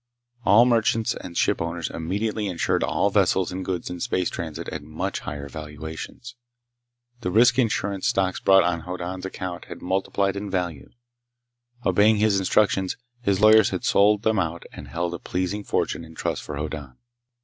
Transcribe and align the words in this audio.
All 0.45 0.65
merchants 0.65 1.13
and 1.13 1.37
ship 1.37 1.61
owners 1.61 1.87
immediately 1.91 2.47
insured 2.47 2.83
all 2.83 3.11
vessels 3.11 3.51
and 3.51 3.63
goods 3.63 3.87
in 3.87 3.99
space 3.99 4.31
transit 4.31 4.67
at 4.69 4.81
much 4.81 5.19
higher 5.19 5.47
valuations. 5.47 6.35
The 7.19 7.29
risk 7.29 7.59
insurance 7.59 8.07
stocks 8.07 8.39
bought 8.39 8.63
on 8.63 8.79
Hoddan's 8.79 9.27
account 9.27 9.65
had 9.65 9.83
multiplied 9.83 10.35
in 10.35 10.49
value. 10.49 10.89
Obeying 11.85 12.17
his 12.17 12.39
instructions, 12.39 12.97
his 13.21 13.41
lawyers 13.41 13.69
had 13.69 13.83
sold 13.83 14.23
them 14.23 14.39
out 14.39 14.63
and 14.73 14.87
held 14.87 15.13
a 15.13 15.19
pleasing 15.19 15.63
fortune 15.63 16.03
in 16.03 16.15
trust 16.15 16.41
for 16.41 16.55
Hoddan. 16.57 16.97